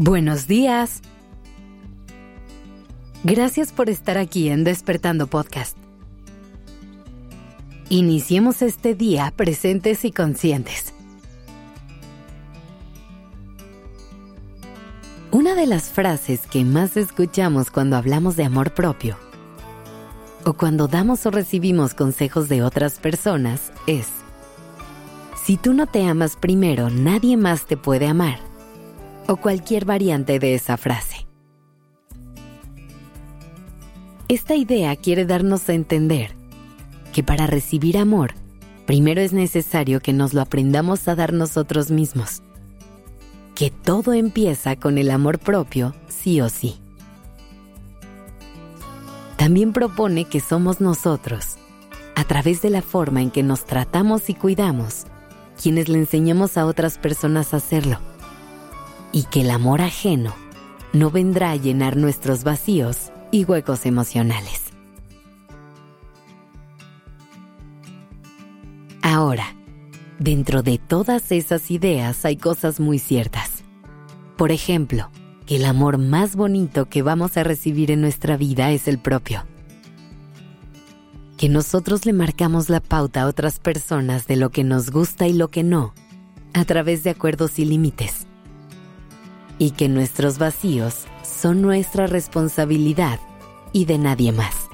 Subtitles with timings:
[0.00, 1.02] Buenos días.
[3.24, 5.76] Gracias por estar aquí en Despertando Podcast.
[7.88, 10.94] Iniciemos este día presentes y conscientes.
[15.32, 19.16] Una de las frases que más escuchamos cuando hablamos de amor propio
[20.44, 24.06] o cuando damos o recibimos consejos de otras personas es,
[25.44, 28.47] si tú no te amas primero, nadie más te puede amar
[29.28, 31.26] o cualquier variante de esa frase.
[34.26, 36.34] Esta idea quiere darnos a entender
[37.12, 38.34] que para recibir amor,
[38.86, 42.42] primero es necesario que nos lo aprendamos a dar nosotros mismos.
[43.54, 46.80] Que todo empieza con el amor propio, sí o sí.
[49.36, 51.56] También propone que somos nosotros,
[52.14, 55.04] a través de la forma en que nos tratamos y cuidamos,
[55.62, 58.07] quienes le enseñamos a otras personas a hacerlo
[59.12, 60.34] y que el amor ajeno
[60.92, 64.64] no vendrá a llenar nuestros vacíos y huecos emocionales.
[69.02, 69.54] Ahora,
[70.18, 73.64] dentro de todas esas ideas hay cosas muy ciertas.
[74.36, 75.10] Por ejemplo,
[75.46, 79.44] que el amor más bonito que vamos a recibir en nuestra vida es el propio.
[81.38, 85.32] Que nosotros le marcamos la pauta a otras personas de lo que nos gusta y
[85.32, 85.94] lo que no,
[86.52, 88.27] a través de acuerdos y límites
[89.58, 93.20] y que nuestros vacíos son nuestra responsabilidad
[93.72, 94.68] y de nadie más.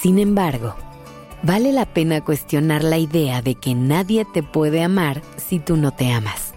[0.00, 0.74] Sin embargo,
[1.42, 5.90] vale la pena cuestionar la idea de que nadie te puede amar si tú no
[5.90, 6.54] te amas.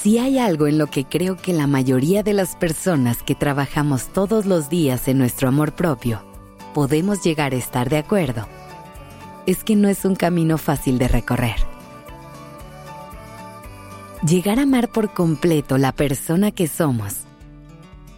[0.00, 4.06] Si hay algo en lo que creo que la mayoría de las personas que trabajamos
[4.06, 6.22] todos los días en nuestro amor propio
[6.72, 8.46] podemos llegar a estar de acuerdo,
[9.48, 11.56] es que no es un camino fácil de recorrer.
[14.22, 17.20] Llegar a amar por completo la persona que somos,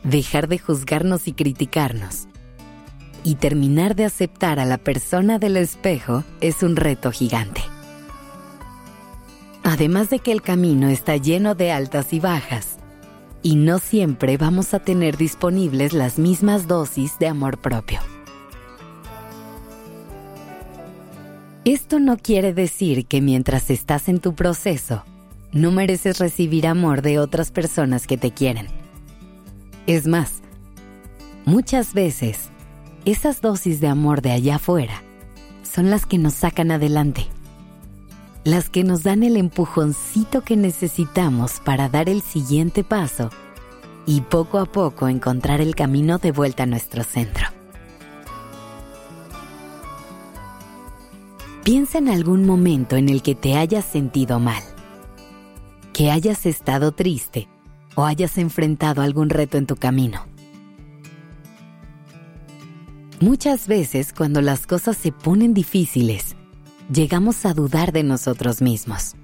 [0.02, 2.26] dejar de juzgarnos y criticarnos,
[3.22, 7.60] y terminar de aceptar a la persona del espejo es un reto gigante.
[9.62, 12.78] Además de que el camino está lleno de altas y bajas,
[13.40, 18.00] y no siempre vamos a tener disponibles las mismas dosis de amor propio.
[21.66, 25.04] Esto no quiere decir que mientras estás en tu proceso,
[25.52, 28.68] no mereces recibir amor de otras personas que te quieren.
[29.86, 30.40] Es más,
[31.44, 32.48] muchas veces,
[33.04, 35.02] esas dosis de amor de allá afuera
[35.62, 37.26] son las que nos sacan adelante,
[38.42, 43.28] las que nos dan el empujoncito que necesitamos para dar el siguiente paso
[44.06, 47.59] y poco a poco encontrar el camino de vuelta a nuestro centro.
[51.92, 54.62] En algún momento en el que te hayas sentido mal,
[55.92, 57.46] que hayas estado triste
[57.94, 60.24] o hayas enfrentado algún reto en tu camino.
[63.20, 66.36] Muchas veces cuando las cosas se ponen difíciles,
[66.90, 69.14] llegamos a dudar de nosotros mismos.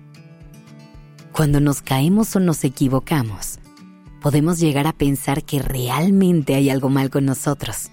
[1.33, 3.59] Cuando nos caemos o nos equivocamos,
[4.21, 7.91] podemos llegar a pensar que realmente hay algo mal con nosotros.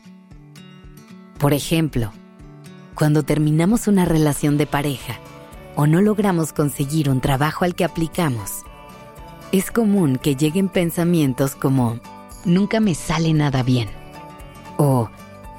[1.39, 2.11] Por ejemplo,
[2.93, 5.19] cuando terminamos una relación de pareja
[5.75, 8.63] o no logramos conseguir un trabajo al que aplicamos,
[9.51, 11.99] es común que lleguen pensamientos como,
[12.45, 13.89] nunca me sale nada bien
[14.77, 15.09] o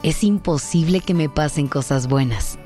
[0.02, 2.58] es imposible que me pasen cosas buenas.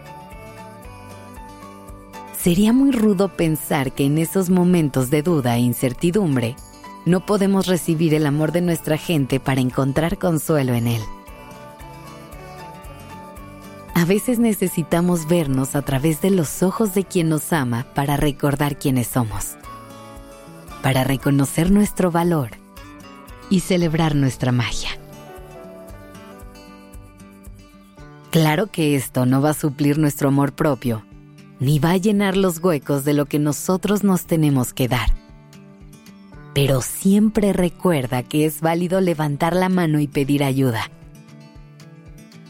[2.36, 6.56] Sería muy rudo pensar que en esos momentos de duda e incertidumbre
[7.04, 11.02] no podemos recibir el amor de nuestra gente para encontrar consuelo en él.
[13.98, 18.78] A veces necesitamos vernos a través de los ojos de quien nos ama para recordar
[18.78, 19.56] quiénes somos,
[20.84, 22.50] para reconocer nuestro valor
[23.50, 24.90] y celebrar nuestra magia.
[28.30, 31.04] Claro que esto no va a suplir nuestro amor propio,
[31.58, 35.12] ni va a llenar los huecos de lo que nosotros nos tenemos que dar.
[36.54, 40.88] Pero siempre recuerda que es válido levantar la mano y pedir ayuda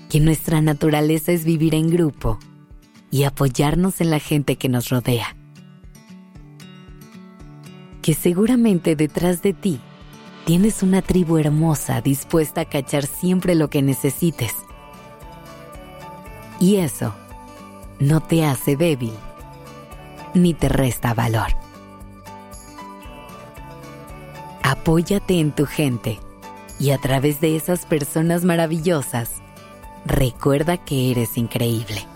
[0.09, 2.39] que nuestra naturaleza es vivir en grupo
[3.11, 5.37] y apoyarnos en la gente que nos rodea.
[8.03, 9.81] Que seguramente detrás de ti
[10.47, 14.55] tienes una tribu hermosa dispuesta a cachar siempre lo que necesites.
[16.61, 17.15] Y eso
[18.01, 19.13] no te hace débil
[20.35, 21.49] ni te resta valor.
[24.63, 26.19] Apóyate en tu gente
[26.79, 29.38] y a través de esas personas maravillosas,
[30.05, 32.06] recuerda que eres increíble.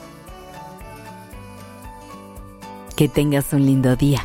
[2.97, 4.25] Que tengas un lindo día.